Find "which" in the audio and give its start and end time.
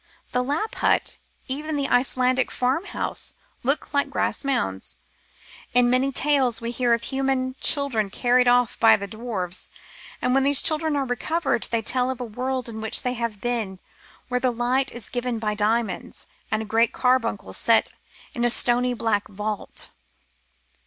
12.81-13.03